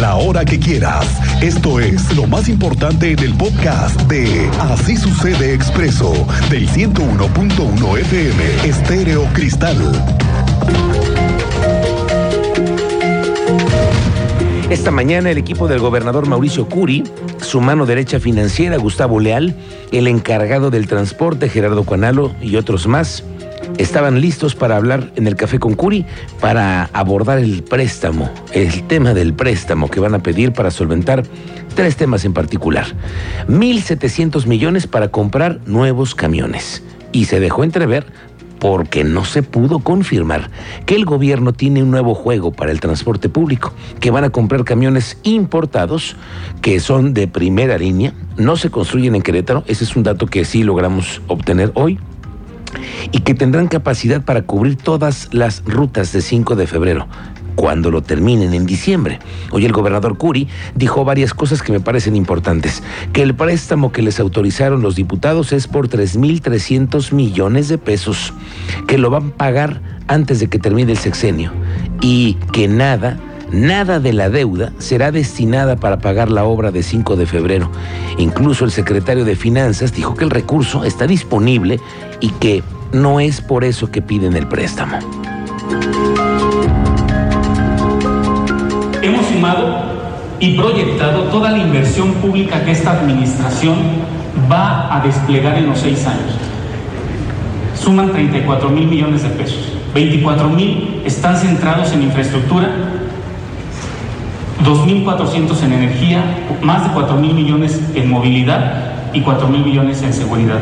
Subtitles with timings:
[0.00, 1.06] la hora que quieras.
[1.42, 6.12] Esto es lo más importante en el podcast de Así sucede expreso
[6.50, 9.76] del 101.1 FM Estéreo Cristal.
[14.70, 17.02] Esta mañana el equipo del gobernador Mauricio Curi,
[17.40, 19.54] su mano derecha financiera Gustavo Leal,
[19.90, 23.24] el encargado del transporte Gerardo Cuanalo y otros más
[23.76, 26.06] estaban listos para hablar en el café con Curi
[26.40, 31.22] para abordar el préstamo, el tema del préstamo que van a pedir para solventar
[31.74, 32.86] tres temas en particular.
[33.48, 36.82] 1.700 millones para comprar nuevos camiones.
[37.12, 38.06] Y se dejó entrever
[38.58, 40.50] porque no se pudo confirmar
[40.86, 44.64] que el gobierno tiene un nuevo juego para el transporte público, que van a comprar
[44.64, 46.16] camiones importados
[46.60, 50.44] que son de primera línea, no se construyen en Querétaro, ese es un dato que
[50.44, 51.98] sí logramos obtener hoy,
[53.12, 57.06] y que tendrán capacidad para cubrir todas las rutas de 5 de febrero
[57.58, 59.18] cuando lo terminen en diciembre.
[59.50, 60.46] Hoy el gobernador Curi
[60.76, 62.84] dijo varias cosas que me parecen importantes.
[63.12, 68.32] Que el préstamo que les autorizaron los diputados es por 3.300 millones de pesos,
[68.86, 71.50] que lo van a pagar antes de que termine el sexenio
[72.00, 73.18] y que nada
[73.50, 77.70] Nada de la deuda será destinada para pagar la obra de 5 de febrero.
[78.18, 81.80] Incluso el secretario de Finanzas dijo que el recurso está disponible
[82.20, 84.98] y que no es por eso que piden el préstamo.
[89.02, 89.88] Hemos sumado
[90.40, 93.76] y proyectado toda la inversión pública que esta administración
[94.50, 96.36] va a desplegar en los seis años.
[97.74, 99.72] Suman 34 mil millones de pesos.
[99.94, 102.68] 24 mil están centrados en infraestructura,
[104.64, 106.22] 2.400 en energía,
[106.62, 110.60] más de 4 mil millones en movilidad y 4 mil millones en seguridad.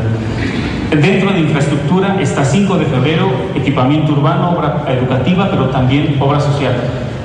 [0.91, 6.75] Dentro de infraestructura está 5 de febrero, equipamiento urbano, obra educativa, pero también obra social.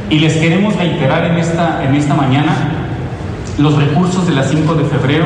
[0.10, 2.54] Y les queremos reiterar en esta, en esta mañana,
[3.58, 5.26] los recursos de la 5 de febrero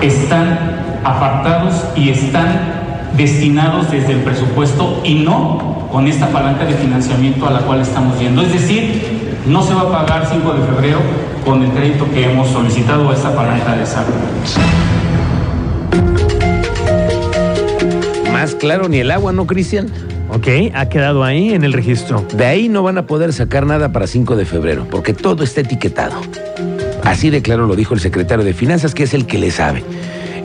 [0.00, 0.58] están
[1.04, 2.82] apartados y están
[3.16, 8.18] destinados desde el presupuesto y no con esta palanca de financiamiento a la cual estamos
[8.18, 8.42] yendo.
[8.42, 10.98] Es decir, no se va a pagar 5 de febrero
[11.44, 14.14] con el crédito que hemos solicitado a esta palanca de salud.
[18.64, 19.90] Claro ni el agua, ¿no, Cristian?
[20.30, 22.26] Ok, ha quedado ahí en el registro.
[22.34, 25.60] De ahí no van a poder sacar nada para 5 de febrero, porque todo está
[25.60, 26.18] etiquetado.
[27.02, 29.84] Así de claro lo dijo el secretario de Finanzas, que es el que le sabe.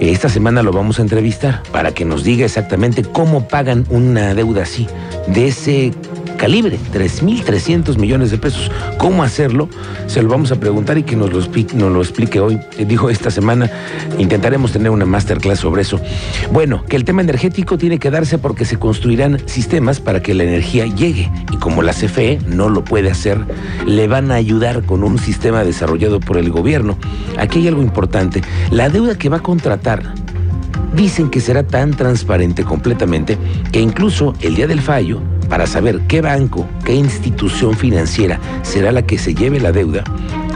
[0.02, 4.63] Esta semana lo vamos a entrevistar para que nos diga exactamente cómo pagan una deuda
[4.63, 4.86] así,
[5.28, 5.94] de ese
[6.39, 8.72] calibre, 3.300 millones de pesos.
[8.97, 9.67] ¿Cómo hacerlo?
[10.07, 12.00] Se lo vamos a preguntar y que nos lo explique, nos lo
[12.44, 12.59] hoy.
[12.77, 13.69] Eh, dijo esta semana,
[14.17, 16.00] intentaremos tener una masterclass sobre eso.
[16.51, 20.44] Bueno, que el tema energético tiene que darse porque se construirán sistemas para que la
[20.44, 21.29] energía llegue.
[21.51, 23.38] Y como la CFE no lo puede hacer,
[23.85, 26.97] le van a ayudar con un sistema desarrollado por el gobierno.
[27.38, 28.41] Aquí hay algo importante.
[28.71, 30.13] La deuda que va a contratar
[30.95, 33.38] dicen que será tan transparente completamente
[33.71, 39.01] que incluso el día del fallo para saber qué banco, qué institución financiera será la
[39.01, 40.03] que se lleve la deuda.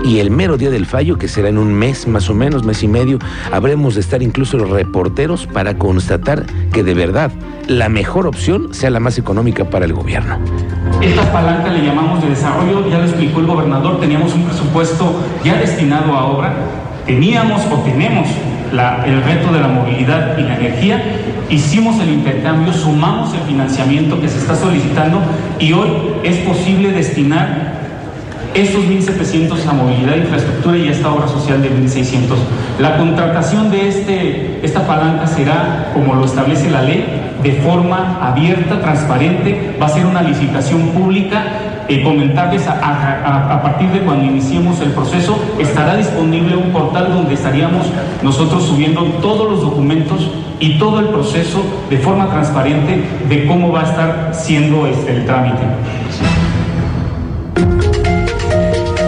[0.04, 2.84] Y el mero día del fallo, que será en un mes, más o menos, mes
[2.84, 3.20] y medio,
[3.52, 7.32] habremos de estar incluso los reporteros para constatar que de verdad
[7.68, 10.38] la mejor opción sea la más económica para el gobierno.
[11.02, 15.56] Esta palanca le llamamos de desarrollo, ya lo explicó el gobernador, teníamos un presupuesto ya
[15.56, 16.54] destinado a obra,
[17.06, 18.28] teníamos o tenemos
[18.74, 21.02] el reto de la movilidad y la energía,
[21.50, 25.22] hicimos el intercambio, sumamos el financiamiento que se está solicitando
[25.60, 25.90] y hoy
[26.24, 27.84] es posible destinar
[28.56, 32.36] esos 1.700 a movilidad, infraestructura y a esta obra social de 1.600.
[32.80, 37.06] La contratación de este, esta palanca será, como lo establece la ley,
[37.42, 41.44] de forma abierta, transparente, va a ser una licitación pública
[41.90, 47.34] eh, comentarles a, a, partir de cuando iniciemos el proceso, estará disponible un portal donde
[47.34, 47.88] estaríamos
[48.22, 50.30] nosotros subiendo todos los documentos
[50.60, 55.26] y todo el proceso de forma transparente de cómo va a estar siendo este, el
[55.26, 55.64] trámite.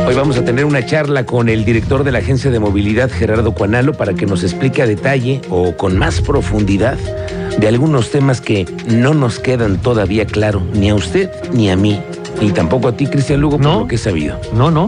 [0.08, 3.54] Hoy vamos a tener una charla con el director de la Agencia de Movilidad, Gerardo
[3.54, 6.98] Cuanalo, para que nos explique a detalle o con más profundidad
[7.58, 12.00] de algunos temas que no nos quedan todavía claro ni a usted ni a mí
[12.42, 14.40] y tampoco a ti, Cristian Lugo, por lo que he sabido.
[14.54, 14.88] No, no.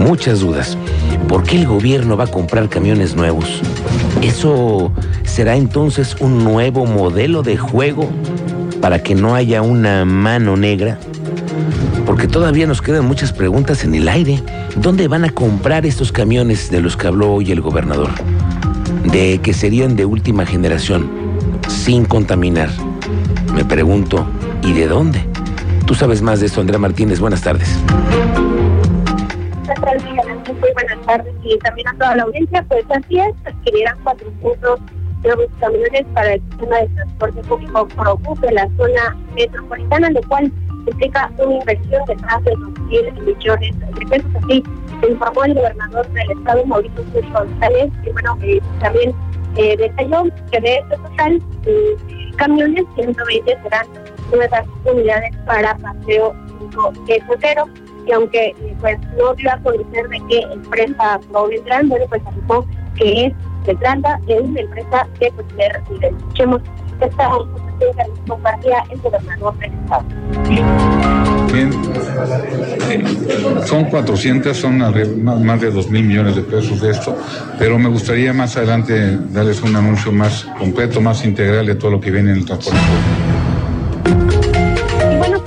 [0.00, 0.76] Muchas dudas.
[1.28, 3.60] ¿Por qué el gobierno va a comprar camiones nuevos?
[4.22, 4.92] ¿Eso
[5.24, 8.08] será entonces un nuevo modelo de juego
[8.80, 10.98] para que no haya una mano negra?
[12.06, 14.42] Porque todavía nos quedan muchas preguntas en el aire.
[14.76, 18.10] ¿Dónde van a comprar estos camiones de los que habló hoy el gobernador?
[19.04, 21.10] De que serían de última generación,
[21.68, 22.70] sin contaminar.
[23.54, 24.26] Me pregunto,
[24.62, 25.28] ¿y de dónde?
[25.88, 27.18] Tú sabes más de esto, Andrea Martínez.
[27.18, 27.66] Buenas tardes.
[30.60, 32.62] Muy buenas tardes y también a toda la audiencia.
[32.68, 34.80] Pues así es, adquirirán 400
[35.24, 40.52] nuevos camiones para el sistema de transporte público ProBús de la zona metropolitana, lo cual
[40.86, 44.30] implica una inversión de más de 2.000 millones de pesos.
[44.44, 44.62] Así
[45.08, 47.02] informó el gobernador del estado, Mauricio
[47.32, 49.14] González, y bueno, eh, también
[49.56, 51.96] eh, detalló que de este total eh,
[52.36, 53.86] camiones, 120 serán
[54.30, 56.34] nuevas unidades para paseo
[57.08, 57.64] esotero
[58.06, 62.66] y aunque pues no dio a conocer de qué empresa provendrán, bueno, pues afirmó
[62.96, 63.32] que es,
[63.66, 66.16] se trata de una empresa de primer nivel.
[66.16, 66.62] Escuchemos
[67.00, 67.30] esta
[67.78, 67.86] que
[68.26, 70.04] compartía el gobernador del estado.
[71.52, 71.70] Bien,
[73.66, 77.16] son 400, son más de 2 mil millones de pesos de esto,
[77.58, 82.00] pero me gustaría más adelante darles un anuncio más completo, más integral de todo lo
[82.00, 83.27] que viene en el transporte bueno,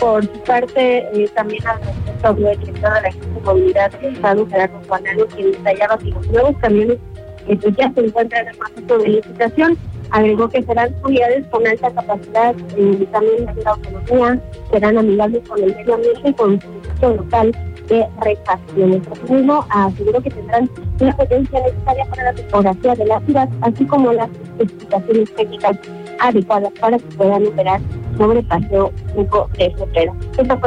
[0.01, 4.15] por su parte, eh, también al respecto habló el director de la de Movilidad del
[4.15, 6.98] Estado, Gerardo Juanalo, quien detallaba que los nuevos camiones
[7.45, 9.77] pues, ya se encuentran en el proceso de licitación
[10.12, 15.74] Agregó que serán unidades con alta capacidad y también de autonomía, serán amigables con el
[15.74, 16.59] medio ambiente y con
[17.00, 17.51] su local
[17.88, 19.01] de refacciones.
[19.09, 20.69] Asimismo, aseguró que tendrán
[21.00, 25.77] una potencia necesaria para la topografía de la ciudad, así como las especificaciones técnicas
[26.19, 27.80] adecuadas para que puedan operar
[28.21, 29.65] sobre Paseo 5 de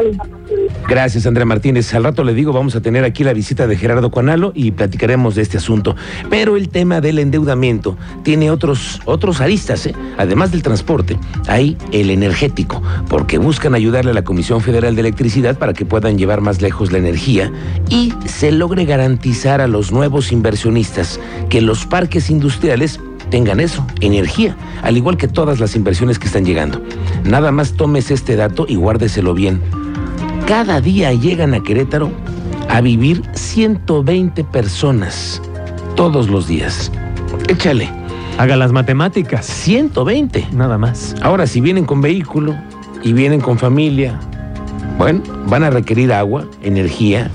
[0.09, 0.35] información.
[0.89, 1.95] Gracias, Andrea Martínez.
[1.95, 5.37] Al rato le digo, vamos a tener aquí la visita de Gerardo Cuanalo y platicaremos
[5.37, 5.95] de este asunto.
[6.29, 9.95] Pero el tema del endeudamiento tiene otros, otros aristas, ¿eh?
[10.19, 11.17] además del transporte.
[11.47, 16.19] Hay el energético, porque buscan ayudarle a la Comisión Federal de Electricidad para que puedan
[16.19, 17.53] llevar más lejos la energía
[17.89, 22.99] y se logre garantizar a los nuevos inversionistas que los parques industriales
[23.35, 26.81] tengan eso, energía, al igual que todas las inversiones que están llegando.
[27.25, 29.61] Nada más tomes este dato y guárdeselo bien.
[30.47, 32.13] Cada día llegan a Querétaro
[32.69, 35.43] a vivir 120 personas,
[35.97, 36.93] todos los días.
[37.49, 37.91] Échale.
[38.39, 39.45] Haga las matemáticas.
[39.47, 40.51] 120.
[40.53, 41.17] Nada más.
[41.21, 42.55] Ahora, si vienen con vehículo
[43.03, 44.21] y vienen con familia,
[44.97, 47.33] bueno, van a requerir agua, energía,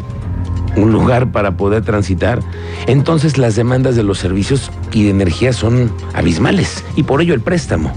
[0.78, 2.40] un lugar para poder transitar,
[2.88, 7.42] entonces las demandas de los servicios y de energía son abismales y por ello el
[7.42, 7.94] préstamo,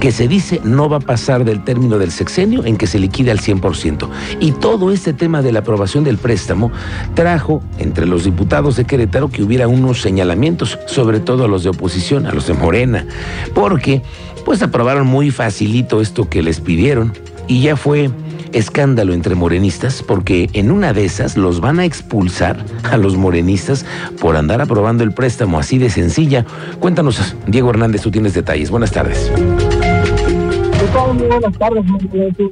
[0.00, 3.30] que se dice no va a pasar del término del sexenio en que se liquide
[3.30, 4.08] al 100%.
[4.40, 6.70] Y todo este tema de la aprobación del préstamo
[7.14, 11.70] trajo entre los diputados de Querétaro que hubiera unos señalamientos, sobre todo a los de
[11.70, 13.06] oposición, a los de Morena,
[13.54, 14.02] porque
[14.44, 17.12] pues aprobaron muy facilito esto que les pidieron
[17.48, 18.10] y ya fue
[18.52, 23.84] escándalo entre morenistas porque en una de esas los van a expulsar a los morenistas
[24.20, 26.44] por andar aprobando el préstamo así de sencilla.
[26.80, 28.70] Cuéntanos, Diego Hernández, tú tienes detalles.
[28.70, 29.30] Buenas tardes.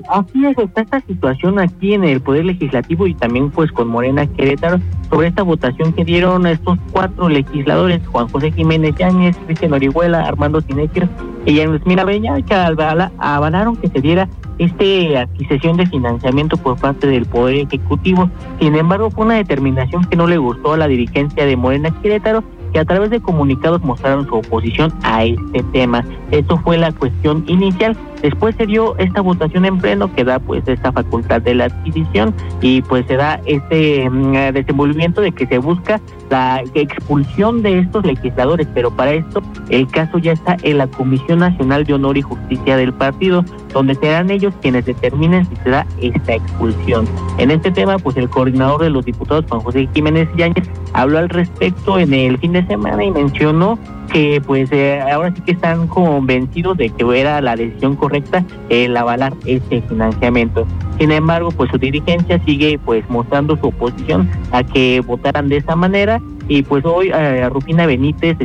[0.09, 4.27] Así es, está esta situación aquí en el Poder Legislativo y también pues con Morena
[4.27, 10.27] Querétaro sobre esta votación que dieron estos cuatro legisladores, Juan José Jiménez Yáñez, Cristian Orihuela,
[10.27, 11.09] Armando Sinequer
[11.47, 14.29] y James Mirabeña, que avalaron que se diera
[14.59, 18.31] esta adquisición de financiamiento por parte del Poder Ejecutivo.
[18.61, 22.45] Sin embargo, fue una determinación que no le gustó a la dirigencia de Morena Querétaro
[22.73, 26.05] que a través de comunicados mostraron su oposición a este tema.
[26.33, 27.97] Esto fue la cuestión inicial.
[28.25, 32.33] Después se dio esta votación en pleno que da pues esta facultad de la adquisición
[32.63, 36.01] y pues se da este mm, desenvolvimiento de que se busca
[36.31, 41.41] la expulsión de estos legisladores, pero para esto el caso ya está en la Comisión
[41.41, 43.45] Nacional de Honor y Justicia del partido,
[43.75, 47.07] donde serán ellos quienes determinen si se da esta expulsión.
[47.37, 51.29] En este tema, pues el coordinador de los diputados, Juan José Jiménez Yáñez, habló al
[51.29, 53.79] respecto en el fin de semana y mencionó
[54.13, 58.97] que pues eh, ahora sí que están convencidos de que era la decisión correcta el
[58.97, 60.67] avalar este financiamiento.
[60.99, 65.75] Sin embargo, pues su dirigencia sigue pues mostrando su oposición a que votaran de esa
[65.77, 68.37] manera y pues hoy eh, Rufina Benítez,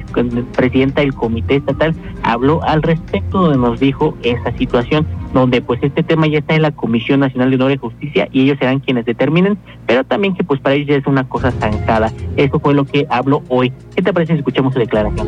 [0.56, 6.04] presidenta del comité estatal, habló al respecto donde nos dijo esa situación donde pues este
[6.04, 9.06] tema ya está en la Comisión Nacional de Honor y Justicia y ellos serán quienes
[9.06, 12.12] determinen, pero también que pues para ellos ya es una cosa zancada.
[12.36, 13.72] Eso fue lo que habló hoy.
[13.96, 15.28] ¿Qué te parece si escuchamos su declaración?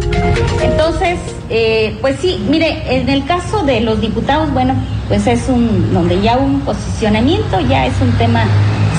[0.63, 4.73] Entonces, eh, pues sí, mire, en el caso de los diputados, bueno,
[5.07, 8.45] pues es un, donde ya un posicionamiento, ya es un tema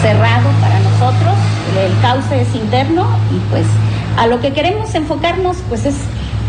[0.03, 1.35] cerrado para nosotros,
[1.79, 3.65] el cauce es interno y pues
[4.19, 5.95] a lo que queremos enfocarnos pues es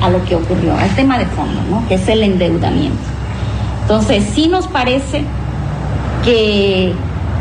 [0.01, 1.88] a lo que ocurrió, al tema de fondo, ¿no?
[1.88, 2.98] Que es el endeudamiento.
[3.83, 5.24] Entonces, sí nos parece
[6.24, 6.93] que,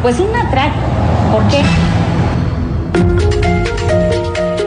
[0.02, 0.78] pues, un atraco.
[1.32, 1.62] ¿Por qué?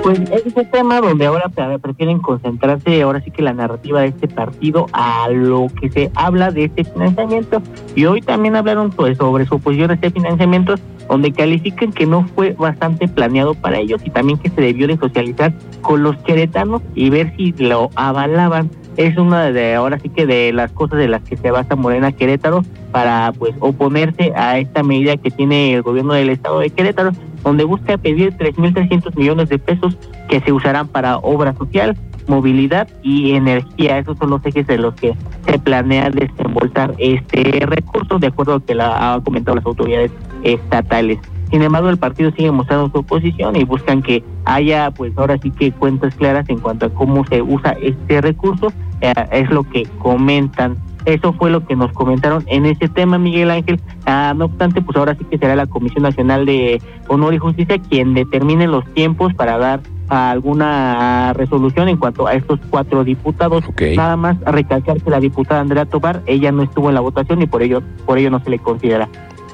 [0.05, 1.49] Pues es ese tema donde ahora
[1.81, 6.51] prefieren concentrarse, ahora sí que la narrativa de este partido a lo que se habla
[6.51, 7.59] de este financiamiento.
[7.95, 10.75] Y hoy también hablaron pues, sobre su oposición a este financiamiento,
[11.09, 14.97] donde califican que no fue bastante planeado para ellos y también que se debió de
[14.97, 18.69] socializar con los queretanos y ver si lo avalaban.
[18.97, 22.11] Es una de ahora sí que de las cosas de las que se basa Morena
[22.11, 27.11] Querétaro para pues oponerse a esta medida que tiene el gobierno del estado de Querétaro
[27.45, 29.95] donde busca pedir 3.300 millones de pesos
[30.27, 31.95] que se usarán para obra social,
[32.27, 33.99] movilidad y energía.
[33.99, 35.13] Esos son los ejes de los que
[35.47, 40.11] se planea desembolsar este recurso, de acuerdo a lo que la, han comentado las autoridades
[40.43, 41.19] estatales.
[41.51, 45.51] Sin embargo, el partido sigue mostrando su oposición y buscan que haya, pues ahora sí
[45.51, 48.71] que cuentas claras en cuanto a cómo se usa este recurso.
[49.01, 53.51] Eh, es lo que comentan eso fue lo que nos comentaron en ese tema, Miguel
[53.51, 53.79] Ángel.
[54.05, 57.77] Ah, no obstante, pues ahora sí que será la Comisión Nacional de Honor y Justicia
[57.77, 63.63] quien determine los tiempos para dar alguna resolución en cuanto a estos cuatro diputados.
[63.95, 67.45] Nada más recalcar que la diputada Andrea Tobar, ella no estuvo en la votación y
[67.45, 69.07] por ello, por ello no se le considera.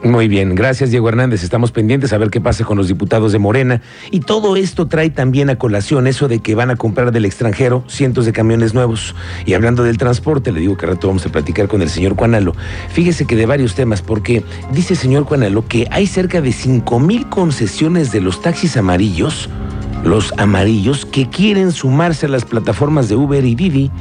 [0.03, 1.43] Muy bien, gracias Diego Hernández.
[1.43, 3.81] Estamos pendientes a ver qué pasa con los diputados de Morena.
[4.09, 7.83] Y todo esto trae también a colación eso de que van a comprar del extranjero
[7.87, 9.15] cientos de camiones nuevos.
[9.45, 12.55] Y hablando del transporte, le digo que rato vamos a platicar con el señor Cuanalo.
[12.89, 14.43] Fíjese que de varios temas, porque
[14.73, 19.49] dice el señor Cuanalo que hay cerca de cinco mil concesiones de los taxis amarillos
[20.03, 23.91] los amarillos que quieren sumarse a las plataformas de Uber y Didi.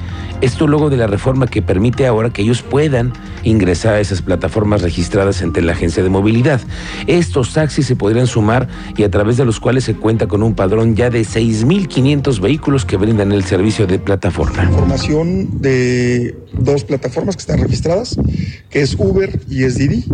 [0.40, 3.12] Esto luego de la reforma que permite ahora que ellos puedan
[3.45, 6.61] ingresar a esas plataformas registradas ante la agencia de movilidad.
[7.07, 10.54] Estos taxis se podrían sumar y a través de los cuales se cuenta con un
[10.54, 14.64] padrón ya de 6.500 vehículos que brindan el servicio de plataforma.
[14.64, 18.16] Información de dos plataformas que están registradas,
[18.71, 20.04] que es Uber y es Didi.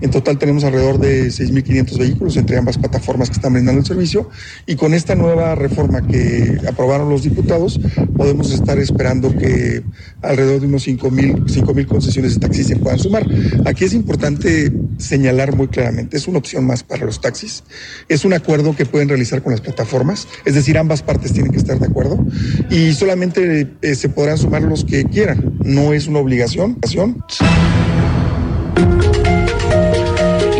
[0.00, 4.28] En total tenemos alrededor de 6.500 vehículos entre ambas plataformas que están brindando el servicio
[4.66, 7.80] y con esta nueva reforma que aprobaron los diputados
[8.16, 9.82] podemos estar esperando que
[10.22, 13.26] alrededor de unos 5.000 mil concesiones de taxis se puedan sumar.
[13.66, 17.64] Aquí es importante señalar muy claramente, es una opción más para los taxis,
[18.08, 21.58] es un acuerdo que pueden realizar con las plataformas, es decir, ambas partes tienen que
[21.58, 22.24] estar de acuerdo
[22.70, 26.78] y solamente eh, se podrán sumar los que quieran, no es una obligación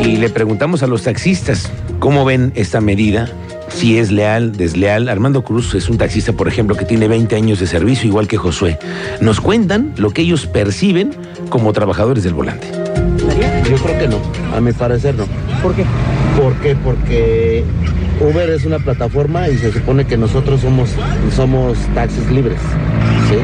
[0.04, 3.28] y le preguntamos a los taxistas cómo ven esta medida,
[3.68, 5.08] si es leal, desleal.
[5.08, 8.36] Armando Cruz es un taxista, por ejemplo, que tiene 20 años de servicio, igual que
[8.36, 8.78] Josué.
[9.20, 11.12] Nos cuentan lo que ellos perciben
[11.48, 12.68] como trabajadores del volante.
[13.68, 14.18] Yo creo que no,
[14.56, 15.24] a mi parecer no.
[15.62, 15.84] ¿Por qué?
[16.40, 16.76] ¿Por qué?
[16.76, 17.64] Porque
[18.20, 20.90] Uber es una plataforma y se supone que nosotros somos,
[21.34, 22.58] somos taxis libres.
[23.28, 23.36] ¿sí?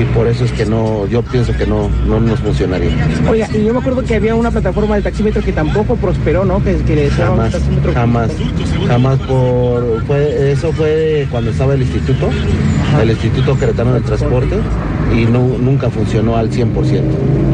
[0.00, 2.90] Y por eso es que no, yo pienso que no, no nos funcionaría.
[3.28, 6.62] Oiga, y yo me acuerdo que había una plataforma del taxímetro que tampoco prosperó, ¿no?
[6.62, 7.56] Que, que jamás,
[7.94, 8.30] jamás,
[8.86, 12.30] jamás por, fue, eso fue cuando estaba el instituto,
[13.00, 14.56] el Instituto Queretano del Transporte,
[15.14, 17.02] y no, nunca funcionó al 100%.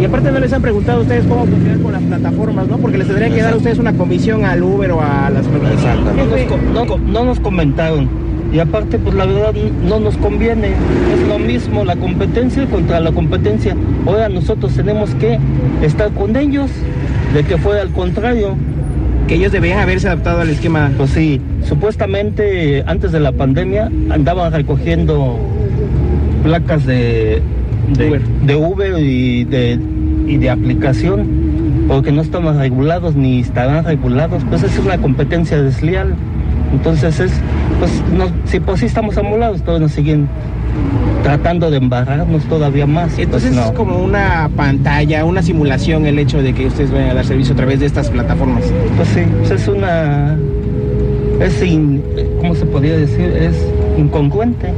[0.00, 2.78] Y aparte no les han preguntado a ustedes cómo funcionan con las plataformas, ¿no?
[2.78, 5.46] Porque les tendrían que dar a ustedes una comisión al Uber o a las...
[5.46, 6.48] Exactamente.
[6.72, 11.84] No, no nos comentaron y aparte pues la verdad no nos conviene, es lo mismo
[11.84, 13.76] la competencia contra la competencia.
[14.06, 15.38] Ahora nosotros tenemos que
[15.82, 16.70] estar con ellos,
[17.34, 18.56] de que fue al contrario.
[19.28, 20.92] Que ellos deberían haberse adaptado al esquema.
[20.96, 25.36] Pues sí, supuestamente antes de la pandemia andaban recogiendo
[26.44, 27.42] placas de,
[27.96, 29.80] de Uber, y, de,
[30.28, 31.26] y de aplicación,
[31.88, 36.14] porque no estaban regulados ni estarán regulados, pues es una competencia desleal.
[36.72, 37.32] Entonces es,
[37.78, 38.02] pues
[38.46, 40.28] si pues sí estamos amolados, todos nos siguen
[41.22, 43.12] tratando de embarrarnos todavía más.
[43.14, 47.14] Pues, Entonces es como una pantalla, una simulación el hecho de que ustedes vayan a
[47.14, 48.64] dar servicio a través de estas plataformas.
[48.96, 50.36] Pues sí, pues es una,
[51.40, 52.02] es, in,
[52.38, 53.28] ¿cómo se podría decir?
[53.28, 53.56] Es
[53.98, 54.72] incongruente.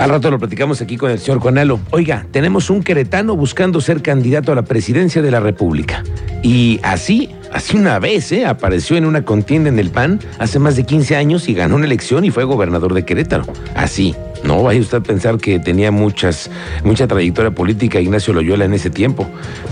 [0.00, 1.78] Al rato lo platicamos aquí con el señor Conalo.
[1.90, 6.02] Oiga, tenemos un queretano buscando ser candidato a la presidencia de la República.
[6.42, 8.46] Y así Hace una vez ¿eh?
[8.46, 11.84] apareció en una contienda en el PAN hace más de 15 años y ganó una
[11.84, 13.44] elección y fue gobernador de Querétaro.
[13.74, 14.14] Así.
[14.42, 16.50] No vaya usted a pensar que tenía muchas,
[16.82, 19.28] mucha trayectoria política Ignacio Loyola en ese tiempo.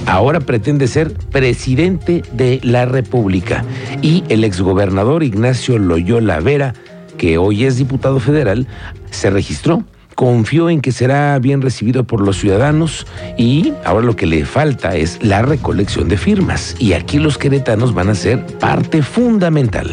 [0.07, 3.65] Ahora pretende ser presidente de la República.
[4.01, 6.75] Y el exgobernador Ignacio Loyola Vera,
[7.19, 8.69] que hoy es diputado federal,
[9.11, 9.85] se registró
[10.21, 13.07] confió en que será bien recibido por los ciudadanos
[13.39, 16.77] y ahora lo que le falta es la recolección de firmas.
[16.79, 19.89] Y aquí los queretanos van a ser parte fundamental.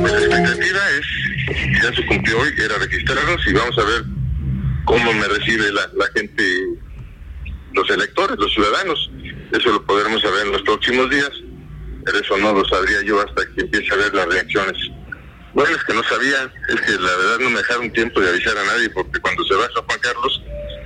[0.00, 4.04] Pues la expectativa es, ya se cumplió hoy, era registrarnos y vamos a ver
[4.86, 6.42] cómo me recibe la, la gente,
[7.74, 9.10] los electores, los ciudadanos.
[9.52, 11.30] Eso lo podremos saber en los próximos días.
[12.06, 14.78] pero eso no lo sabría yo hasta que empiece a ver las reacciones.
[15.56, 18.58] Bueno, es que no sabía, es que la verdad no me dejaron tiempo de avisar
[18.58, 20.42] a nadie, porque cuando se baja Juan Carlos,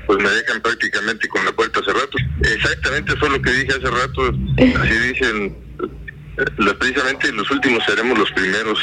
[0.06, 2.16] pues me dejan prácticamente con la puerta hace rato.
[2.40, 4.32] Exactamente fue lo que dije hace rato,
[4.80, 5.58] así dicen,
[6.38, 8.78] eh, precisamente los últimos seremos los primeros.